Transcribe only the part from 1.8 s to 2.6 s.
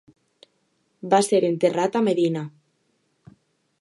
a Medina.